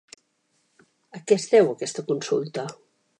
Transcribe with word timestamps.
A 1.17 1.21
què 1.27 1.37
es 1.37 1.47
deu 1.53 1.71
aquesta 1.75 2.07
consulta? 2.09 2.65